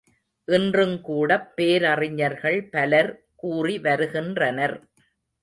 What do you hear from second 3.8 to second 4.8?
வருகின்றனர்.